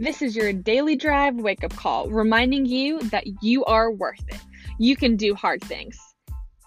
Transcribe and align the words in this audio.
This 0.00 0.22
is 0.22 0.36
your 0.36 0.52
daily 0.52 0.94
drive 0.94 1.34
wake 1.34 1.64
up 1.64 1.74
call, 1.74 2.08
reminding 2.08 2.66
you 2.66 3.00
that 3.10 3.24
you 3.42 3.64
are 3.64 3.90
worth 3.90 4.22
it. 4.28 4.40
You 4.78 4.94
can 4.94 5.16
do 5.16 5.34
hard 5.34 5.60
things. 5.60 5.98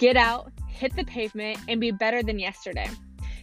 Get 0.00 0.16
out, 0.16 0.50
hit 0.66 0.96
the 0.96 1.04
pavement, 1.04 1.58
and 1.68 1.80
be 1.80 1.92
better 1.92 2.24
than 2.24 2.40
yesterday. 2.40 2.90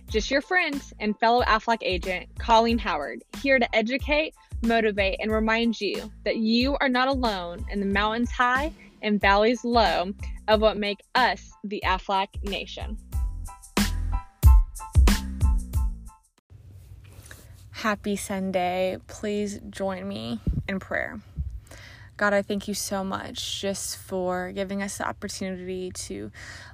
Just 0.10 0.30
your 0.30 0.42
friend 0.42 0.82
and 1.00 1.18
fellow 1.20 1.42
AFLAC 1.44 1.78
agent, 1.84 2.28
Colleen 2.38 2.78
Howard, 2.78 3.24
here 3.42 3.60
to 3.60 3.76
educate, 3.76 4.34
motivate, 4.62 5.20
and 5.22 5.32
remind 5.32 5.80
you 5.80 6.12
that 6.26 6.36
you 6.36 6.76
are 6.82 6.90
not 6.90 7.08
alone 7.08 7.66
in 7.72 7.80
the 7.80 7.86
mountains 7.86 8.30
high 8.30 8.74
and 9.02 9.22
valleys 9.22 9.64
low 9.64 10.12
of 10.50 10.60
what 10.60 10.76
make 10.76 11.00
us 11.16 11.50
the 11.64 11.82
AFLAC 11.86 12.28
nation. 12.44 12.98
Happy 17.88 18.18
Sunday. 18.18 18.98
Please 19.08 19.62
join 19.70 20.10
me 20.10 20.42
in 20.68 20.78
prayer. 20.78 21.22
God, 22.18 22.34
I 22.34 22.42
thank 22.42 22.68
you 22.68 22.74
so 22.74 23.02
much 23.02 23.62
just 23.62 23.96
for 23.96 24.52
giving 24.52 24.84
us 24.84 24.98
the 24.98 25.08
opportunity 25.08 25.92
to 25.92 26.30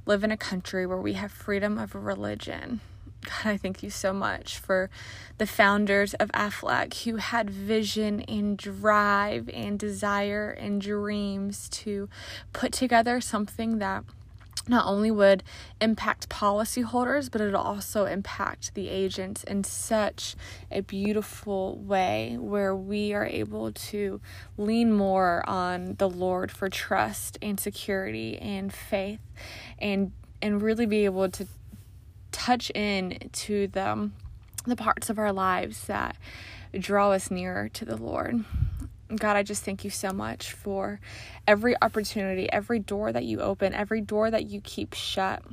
live 0.07 0.23
in 0.23 0.31
a 0.31 0.37
country 0.37 0.87
where 0.87 0.97
we 0.97 1.13
have 1.13 1.31
freedom 1.31 1.77
of 1.77 1.93
religion. 1.93 2.79
God, 3.25 3.45
I 3.45 3.57
thank 3.57 3.83
you 3.83 3.91
so 3.91 4.11
much 4.11 4.57
for 4.57 4.89
the 5.37 5.45
founders 5.45 6.15
of 6.15 6.31
AFLAC 6.31 7.03
who 7.03 7.17
had 7.17 7.47
vision 7.47 8.21
and 8.21 8.57
drive 8.57 9.51
and 9.53 9.77
desire 9.77 10.49
and 10.49 10.81
dreams 10.81 11.69
to 11.69 12.09
put 12.53 12.71
together 12.71 13.21
something 13.21 13.77
that 13.77 14.03
not 14.67 14.85
only 14.85 15.11
would 15.11 15.43
impact 15.81 16.29
policyholders, 16.29 17.29
but 17.29 17.41
it 17.41 17.53
also 17.53 18.05
impact 18.05 18.73
the 18.75 18.89
agents 18.89 19.43
in 19.43 19.63
such 19.63 20.35
a 20.71 20.81
beautiful 20.81 21.77
way 21.79 22.37
where 22.39 22.75
we 22.75 23.13
are 23.13 23.25
able 23.25 23.71
to 23.71 24.21
lean 24.57 24.93
more 24.93 25.43
on 25.47 25.95
the 25.97 26.09
Lord 26.09 26.51
for 26.51 26.69
trust 26.69 27.37
and 27.41 27.59
security 27.59 28.37
and 28.37 28.73
faith 28.73 29.19
and 29.79 30.11
and 30.41 30.61
really 30.61 30.85
be 30.85 31.05
able 31.05 31.29
to 31.29 31.47
touch 32.31 32.69
in 32.71 33.29
to 33.31 33.67
the 33.67 34.09
the 34.65 34.75
parts 34.75 35.09
of 35.09 35.19
our 35.19 35.33
lives 35.33 35.87
that 35.87 36.15
draw 36.73 37.11
us 37.11 37.29
nearer 37.29 37.69
to 37.69 37.85
the 37.85 37.97
Lord. 37.97 38.43
God, 39.15 39.35
I 39.35 39.43
just 39.43 39.63
thank 39.63 39.83
you 39.83 39.89
so 39.89 40.11
much 40.11 40.51
for 40.51 40.99
every 41.47 41.75
opportunity, 41.81 42.51
every 42.51 42.79
door 42.79 43.11
that 43.11 43.23
you 43.23 43.41
open, 43.41 43.73
every 43.73 44.01
door 44.01 44.31
that 44.31 44.49
you 44.49 44.61
keep 44.61 44.93
shut. 44.93 45.43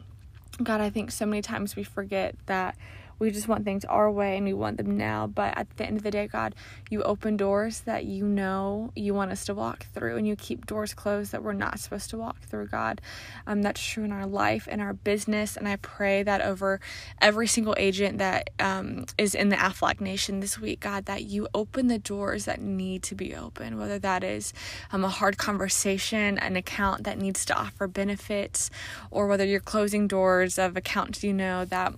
God, 0.62 0.80
I 0.80 0.90
think 0.90 1.10
so 1.10 1.26
many 1.26 1.42
times 1.42 1.76
we 1.76 1.84
forget 1.84 2.34
that 2.46 2.76
we 3.20 3.30
just 3.30 3.46
want 3.46 3.64
things 3.64 3.84
our 3.84 4.10
way 4.10 4.36
and 4.36 4.46
we 4.46 4.54
want 4.54 4.78
them 4.78 4.96
now. 4.96 5.26
But 5.26 5.56
at 5.56 5.76
the 5.76 5.84
end 5.84 5.98
of 5.98 6.02
the 6.02 6.10
day, 6.10 6.26
God, 6.26 6.54
you 6.88 7.02
open 7.02 7.36
doors 7.36 7.80
that 7.80 8.06
you 8.06 8.24
know 8.24 8.90
you 8.96 9.14
want 9.14 9.30
us 9.30 9.44
to 9.44 9.54
walk 9.54 9.86
through, 9.94 10.16
and 10.16 10.26
you 10.26 10.34
keep 10.34 10.66
doors 10.66 10.94
closed 10.94 11.30
that 11.32 11.42
we're 11.42 11.52
not 11.52 11.78
supposed 11.78 12.10
to 12.10 12.18
walk 12.18 12.40
through, 12.40 12.68
God. 12.68 13.00
Um, 13.46 13.62
that's 13.62 13.80
true 13.80 14.04
in 14.04 14.10
our 14.10 14.26
life 14.26 14.66
and 14.70 14.80
our 14.80 14.94
business. 14.94 15.56
And 15.56 15.68
I 15.68 15.76
pray 15.76 16.22
that 16.22 16.40
over 16.40 16.80
every 17.20 17.46
single 17.46 17.74
agent 17.78 18.18
that 18.18 18.50
um, 18.58 19.04
is 19.18 19.34
in 19.34 19.50
the 19.50 19.56
AFLAC 19.56 20.00
Nation 20.00 20.40
this 20.40 20.58
week, 20.58 20.80
God, 20.80 21.04
that 21.04 21.24
you 21.24 21.46
open 21.54 21.88
the 21.88 21.98
doors 21.98 22.46
that 22.46 22.60
need 22.60 23.02
to 23.04 23.14
be 23.14 23.34
open, 23.36 23.78
whether 23.78 23.98
that 23.98 24.24
is 24.24 24.54
um, 24.92 25.04
a 25.04 25.08
hard 25.08 25.36
conversation, 25.36 26.38
an 26.38 26.56
account 26.56 27.04
that 27.04 27.18
needs 27.18 27.44
to 27.44 27.54
offer 27.54 27.86
benefits, 27.86 28.70
or 29.10 29.26
whether 29.26 29.44
you're 29.44 29.60
closing 29.60 30.08
doors 30.08 30.58
of 30.58 30.76
accounts 30.76 31.22
you 31.22 31.34
know 31.34 31.66
that 31.66 31.92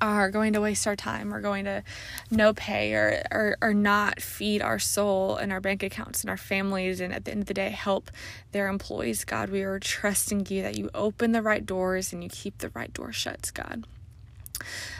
are 0.00 0.30
going 0.30 0.52
to 0.52 0.60
waste 0.60 0.86
our 0.86 0.96
time 0.96 1.34
or 1.34 1.40
going 1.40 1.64
to 1.64 1.82
no 2.30 2.52
pay 2.52 2.94
or, 2.94 3.22
or, 3.30 3.56
or 3.60 3.74
not 3.74 4.20
feed 4.20 4.62
our 4.62 4.78
soul 4.78 5.36
and 5.36 5.52
our 5.52 5.60
bank 5.60 5.82
accounts 5.82 6.22
and 6.22 6.30
our 6.30 6.36
families 6.36 7.00
and 7.00 7.12
at 7.12 7.24
the 7.24 7.32
end 7.32 7.40
of 7.42 7.46
the 7.46 7.54
day 7.54 7.70
help 7.70 8.10
their 8.52 8.68
employees. 8.68 9.24
God 9.24 9.50
we 9.50 9.62
are 9.62 9.78
trusting 9.78 10.46
you 10.48 10.62
that 10.62 10.78
you 10.78 10.90
open 10.94 11.32
the 11.32 11.42
right 11.42 11.64
doors 11.64 12.12
and 12.12 12.22
you 12.22 12.30
keep 12.30 12.58
the 12.58 12.70
right 12.70 12.92
door 12.92 13.12
shut 13.12 13.50
god 13.54 13.84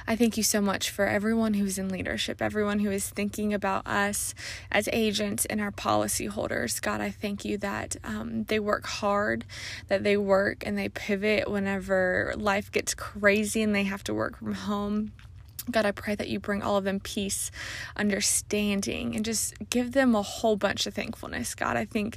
I 0.07 0.17
thank 0.17 0.37
you 0.37 0.43
so 0.43 0.61
much 0.61 0.91
for 0.91 1.07
everyone 1.07 1.55
who's 1.55 1.79
in 1.79 1.89
leadership, 1.89 2.43
everyone 2.43 2.81
who 2.81 2.91
is 2.91 3.09
thinking 3.09 3.55
about 3.55 3.87
us 3.87 4.35
as 4.71 4.89
agents 4.93 5.45
and 5.47 5.61
our 5.61 5.71
policy 5.71 6.27
holders. 6.27 6.81
God, 6.81 7.01
I 7.01 7.11
thank 7.11 7.45
you 7.45 7.59
that 7.59 7.97
um, 8.05 8.45
they 8.45 8.59
work 8.59 8.87
hard, 8.87 9.45
that 9.89 10.03
they 10.03 10.17
work 10.17 10.65
and 10.67 10.77
they 10.77 10.89
pivot 10.89 11.51
whenever 11.51 12.35
life 12.37 12.71
gets 12.73 12.95
crazy 12.95 13.63
and 13.63 13.75
they 13.75 13.85
have 13.85 14.05
to 14.05 14.15
work 14.15 14.39
from 14.39 14.55
home. 14.55 15.13
God, 15.71 15.87
I 15.87 15.93
pray 15.93 16.15
that 16.15 16.29
you 16.29 16.39
bring 16.39 16.63
all 16.63 16.77
of 16.77 16.85
them 16.85 17.01
peace, 17.01 17.51
understanding, 17.97 19.15
and 19.17 19.25
just 19.25 19.55
give 19.71 19.93
them 19.93 20.15
a 20.15 20.23
whole 20.23 20.57
bunch 20.57 20.87
of 20.87 20.95
thankfulness. 20.95 21.55
God, 21.55 21.77
I 21.77 21.85
think 21.85 22.17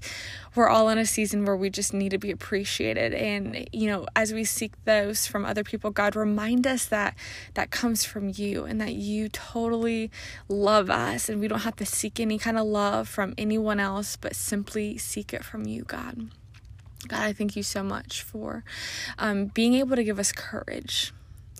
we're 0.56 0.70
all 0.70 0.90
in 0.90 0.98
a 0.98 1.06
season 1.06 1.46
where 1.46 1.56
we 1.56 1.70
just 1.70 1.94
need 1.94 2.10
to 2.10 2.18
be 2.18 2.32
appreciated. 2.32 3.14
And, 3.14 3.68
you 3.72 3.88
know, 3.88 4.06
as 4.16 4.34
we 4.34 4.44
seek 4.44 4.72
those 4.86 5.28
from 5.28 5.46
other 5.46 5.64
people, 5.64 5.92
God, 5.92 6.16
remind 6.16 6.68
us 6.68 6.86
that 6.86 7.16
that 7.56 7.72
comes 7.72 8.06
from 8.06 8.32
you 8.34 8.66
and 8.66 8.80
that 8.80 8.94
you 8.94 9.30
totally 9.30 10.12
love 10.48 10.90
us 10.90 11.30
and 11.30 11.40
we 11.40 11.48
don't 11.48 11.60
have 11.60 11.76
to 11.78 11.86
seek 11.86 12.20
any 12.20 12.38
kind 12.38 12.58
of 12.58 12.66
love 12.66 13.08
from 13.08 13.34
anyone 13.38 13.80
else, 13.80 14.16
but 14.16 14.36
simply 14.36 14.98
seek 14.98 15.34
it 15.34 15.44
from 15.44 15.66
you, 15.66 15.84
God. 15.84 16.30
God, 17.08 17.22
I 17.22 17.34
thank 17.34 17.56
you 17.56 17.64
so 17.64 17.84
much 17.84 18.22
for 18.22 18.64
um, 19.20 19.48
being 19.48 19.74
able 19.74 19.96
to 19.96 20.04
give 20.04 20.20
us 20.20 20.32
courage 20.32 21.12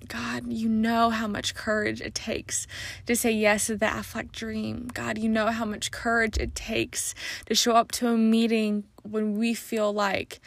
God, 0.08 0.52
you 0.52 0.70
know 0.70 1.10
how 1.10 1.28
much 1.28 1.56
courage 1.56 2.02
it 2.02 2.16
takes 2.16 2.68
to 3.06 3.16
say 3.16 3.32
yes 3.32 3.68
to 3.68 3.78
the 3.78 3.86
AFLAC 3.86 4.32
dream. 4.32 4.90
God, 4.94 5.18
you 5.18 5.30
know 5.30 5.48
how 5.48 5.66
much 5.66 5.92
courage 5.92 6.38
it 6.38 6.56
takes 6.56 7.16
to 7.46 7.56
show 7.56 7.74
up 7.74 7.92
to 7.94 8.08
a 8.10 8.18
meeting 8.18 8.84
when 9.04 9.38
we 9.38 9.54
feel 9.54 9.94
like 9.94 10.40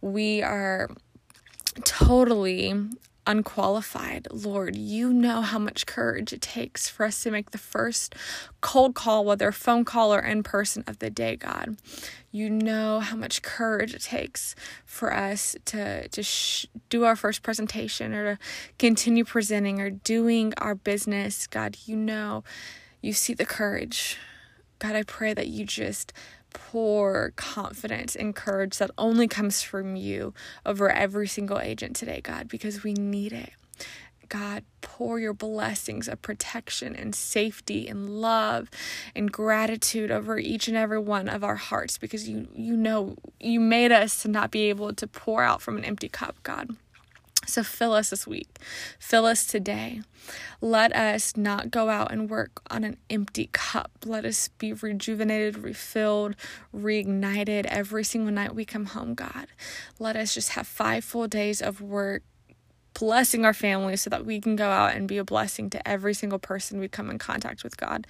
we 0.00 0.42
are 0.42 0.90
totally 1.84 2.74
unqualified. 3.28 4.26
Lord, 4.32 4.74
you 4.74 5.12
know 5.12 5.42
how 5.42 5.58
much 5.58 5.84
courage 5.84 6.32
it 6.32 6.40
takes 6.40 6.88
for 6.88 7.04
us 7.04 7.22
to 7.22 7.30
make 7.30 7.50
the 7.50 7.58
first 7.58 8.14
cold 8.62 8.94
call, 8.94 9.24
whether 9.24 9.52
phone 9.52 9.84
call 9.84 10.14
or 10.14 10.20
in 10.20 10.42
person 10.42 10.82
of 10.86 10.98
the 10.98 11.10
day, 11.10 11.36
God. 11.36 11.76
You 12.32 12.48
know 12.48 13.00
how 13.00 13.16
much 13.16 13.42
courage 13.42 13.94
it 13.94 14.02
takes 14.02 14.56
for 14.86 15.14
us 15.14 15.54
to, 15.66 16.08
to 16.08 16.22
sh- 16.22 16.66
do 16.88 17.04
our 17.04 17.16
first 17.16 17.42
presentation 17.42 18.14
or 18.14 18.36
to 18.36 18.42
continue 18.78 19.24
presenting 19.24 19.78
or 19.80 19.90
doing 19.90 20.54
our 20.56 20.74
business. 20.74 21.46
God, 21.46 21.76
you 21.84 21.96
know, 21.96 22.44
you 23.02 23.12
see 23.12 23.34
the 23.34 23.46
courage. 23.46 24.16
God, 24.78 24.96
I 24.96 25.02
pray 25.02 25.34
that 25.34 25.48
you 25.48 25.66
just 25.66 26.12
pour 26.50 27.32
confidence 27.36 28.16
and 28.16 28.34
courage 28.34 28.78
that 28.78 28.90
only 28.98 29.28
comes 29.28 29.62
from 29.62 29.96
you 29.96 30.34
over 30.64 30.90
every 30.90 31.28
single 31.28 31.58
agent 31.58 31.96
today, 31.96 32.20
God, 32.20 32.48
because 32.48 32.82
we 32.82 32.92
need 32.94 33.32
it. 33.32 33.52
God, 34.28 34.64
pour 34.82 35.18
your 35.18 35.32
blessings 35.32 36.06
of 36.06 36.20
protection 36.20 36.94
and 36.94 37.14
safety 37.14 37.88
and 37.88 38.20
love 38.20 38.68
and 39.14 39.32
gratitude 39.32 40.10
over 40.10 40.38
each 40.38 40.68
and 40.68 40.76
every 40.76 40.98
one 40.98 41.28
of 41.28 41.42
our 41.42 41.56
hearts 41.56 41.96
because 41.96 42.28
you 42.28 42.46
you 42.54 42.76
know 42.76 43.16
you 43.40 43.58
made 43.58 43.90
us 43.90 44.22
to 44.22 44.28
not 44.28 44.50
be 44.50 44.68
able 44.68 44.92
to 44.92 45.06
pour 45.06 45.42
out 45.42 45.62
from 45.62 45.78
an 45.78 45.84
empty 45.84 46.08
cup, 46.08 46.36
God. 46.42 46.76
So 47.48 47.62
fill 47.62 47.94
us 47.94 48.10
this 48.10 48.26
week. 48.26 48.58
Fill 48.98 49.24
us 49.24 49.46
today. 49.46 50.02
Let 50.60 50.94
us 50.94 51.34
not 51.34 51.70
go 51.70 51.88
out 51.88 52.12
and 52.12 52.28
work 52.28 52.60
on 52.70 52.84
an 52.84 52.98
empty 53.08 53.48
cup. 53.52 53.90
Let 54.04 54.26
us 54.26 54.48
be 54.48 54.74
rejuvenated, 54.74 55.56
refilled, 55.56 56.36
reignited 56.74 57.64
every 57.64 58.04
single 58.04 58.32
night 58.32 58.54
we 58.54 58.66
come 58.66 58.84
home, 58.86 59.14
God. 59.14 59.46
Let 59.98 60.14
us 60.14 60.34
just 60.34 60.50
have 60.50 60.66
five 60.66 61.04
full 61.04 61.26
days 61.26 61.62
of 61.62 61.80
work 61.80 62.22
blessing 62.92 63.44
our 63.46 63.54
families 63.54 64.02
so 64.02 64.10
that 64.10 64.26
we 64.26 64.40
can 64.40 64.56
go 64.56 64.68
out 64.68 64.94
and 64.94 65.08
be 65.08 65.16
a 65.16 65.24
blessing 65.24 65.70
to 65.70 65.88
every 65.88 66.12
single 66.12 66.38
person 66.38 66.80
we 66.80 66.88
come 66.88 67.10
in 67.10 67.18
contact 67.18 67.64
with, 67.64 67.76
God. 67.76 68.06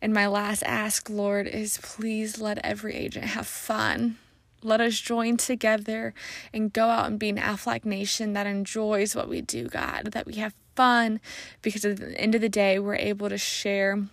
And 0.00 0.14
my 0.14 0.26
last 0.26 0.62
ask, 0.62 1.10
Lord, 1.10 1.46
is 1.46 1.78
please 1.82 2.40
let 2.40 2.58
every 2.64 2.94
agent 2.94 3.26
have 3.26 3.46
fun 3.46 4.16
let 4.64 4.80
us 4.80 4.98
join 4.98 5.36
together 5.36 6.14
and 6.52 6.72
go 6.72 6.86
out 6.86 7.06
and 7.06 7.18
be 7.18 7.28
an 7.28 7.36
Aflac 7.36 7.84
nation 7.84 8.32
that 8.32 8.46
enjoys 8.46 9.14
what 9.14 9.28
we 9.28 9.40
do, 9.40 9.68
God, 9.68 10.12
that 10.12 10.26
we 10.26 10.34
have 10.34 10.54
fun 10.74 11.20
because 11.62 11.84
at 11.84 11.98
the 11.98 12.18
end 12.20 12.34
of 12.34 12.40
the 12.40 12.48
day, 12.48 12.78
we're 12.78 12.96
able 12.96 13.28
to 13.28 13.38
share 13.38 14.04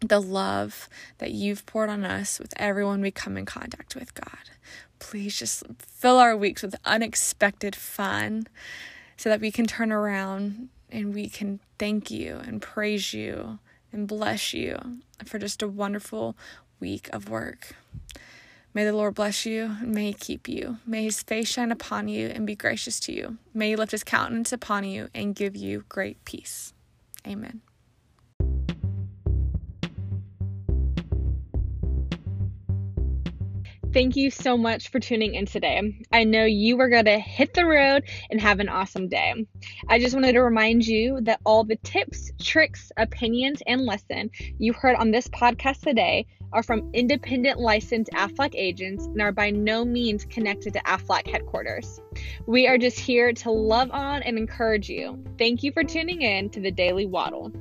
the 0.00 0.20
love 0.20 0.88
that 1.18 1.32
you've 1.32 1.64
poured 1.66 1.90
on 1.90 2.04
us 2.04 2.38
with 2.38 2.52
everyone 2.56 3.00
we 3.00 3.10
come 3.10 3.36
in 3.36 3.44
contact 3.44 3.94
with, 3.94 4.14
God. 4.14 4.50
Please 4.98 5.38
just 5.38 5.64
fill 5.78 6.18
our 6.18 6.36
weeks 6.36 6.62
with 6.62 6.74
unexpected 6.84 7.76
fun 7.76 8.46
so 9.16 9.28
that 9.28 9.40
we 9.40 9.50
can 9.50 9.66
turn 9.66 9.92
around 9.92 10.68
and 10.90 11.14
we 11.14 11.28
can 11.28 11.60
thank 11.78 12.10
you 12.10 12.40
and 12.44 12.60
praise 12.60 13.12
you 13.12 13.58
and 13.92 14.08
bless 14.08 14.52
you 14.52 15.00
for 15.24 15.38
just 15.38 15.62
a 15.62 15.68
wonderful 15.68 16.36
week 16.80 17.08
of 17.12 17.28
work. 17.28 17.74
May 18.74 18.84
the 18.84 18.92
Lord 18.92 19.14
bless 19.14 19.46
you 19.46 19.76
and 19.80 19.94
may 19.94 20.06
he 20.06 20.12
keep 20.12 20.48
you. 20.48 20.78
May 20.84 21.04
his 21.04 21.22
face 21.22 21.48
shine 21.48 21.70
upon 21.70 22.08
you 22.08 22.26
and 22.26 22.44
be 22.44 22.56
gracious 22.56 22.98
to 23.00 23.12
you. 23.12 23.38
May 23.54 23.70
he 23.70 23.76
lift 23.76 23.92
his 23.92 24.02
countenance 24.02 24.52
upon 24.52 24.82
you 24.82 25.10
and 25.14 25.36
give 25.36 25.54
you 25.54 25.84
great 25.88 26.24
peace. 26.24 26.72
Amen. 27.24 27.62
thank 33.94 34.16
you 34.16 34.28
so 34.28 34.56
much 34.56 34.90
for 34.90 34.98
tuning 34.98 35.36
in 35.36 35.46
today. 35.46 35.80
I 36.12 36.24
know 36.24 36.44
you 36.44 36.80
are 36.80 36.88
going 36.88 37.04
to 37.04 37.20
hit 37.20 37.54
the 37.54 37.64
road 37.64 38.02
and 38.28 38.40
have 38.40 38.58
an 38.58 38.68
awesome 38.68 39.08
day. 39.08 39.46
I 39.88 40.00
just 40.00 40.16
wanted 40.16 40.32
to 40.32 40.42
remind 40.42 40.84
you 40.84 41.20
that 41.22 41.38
all 41.44 41.62
the 41.62 41.76
tips, 41.76 42.32
tricks, 42.42 42.90
opinions, 42.96 43.62
and 43.68 43.82
lesson 43.82 44.30
you 44.58 44.72
heard 44.72 44.96
on 44.96 45.12
this 45.12 45.28
podcast 45.28 45.82
today 45.82 46.26
are 46.54 46.62
from 46.62 46.88
independent 46.94 47.58
licensed 47.58 48.10
AFLAC 48.14 48.54
agents 48.54 49.06
and 49.06 49.20
are 49.20 49.32
by 49.32 49.50
no 49.50 49.84
means 49.84 50.24
connected 50.24 50.72
to 50.72 50.80
AFLAC 50.86 51.28
headquarters. 51.28 52.00
We 52.46 52.66
are 52.68 52.78
just 52.78 52.98
here 52.98 53.32
to 53.32 53.50
love 53.50 53.90
on 53.90 54.22
and 54.22 54.38
encourage 54.38 54.88
you. 54.88 55.22
Thank 55.36 55.62
you 55.62 55.72
for 55.72 55.82
tuning 55.82 56.22
in 56.22 56.48
to 56.50 56.60
the 56.60 56.70
Daily 56.70 57.06
Waddle. 57.06 57.52